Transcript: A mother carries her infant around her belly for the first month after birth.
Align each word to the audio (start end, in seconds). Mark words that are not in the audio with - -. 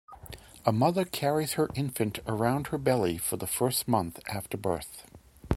A 0.65 0.71
mother 0.71 1.05
carries 1.05 1.53
her 1.53 1.69
infant 1.75 2.17
around 2.25 2.69
her 2.69 2.79
belly 2.79 3.19
for 3.19 3.37
the 3.37 3.45
first 3.45 3.87
month 3.87 4.19
after 4.29 4.57
birth. 4.57 5.05